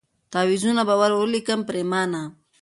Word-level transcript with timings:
تعویذونه 0.31 0.81
به 0.87 0.95
ور 0.99 1.11
ولیکم 1.15 1.59
پرېمانه 1.69 2.21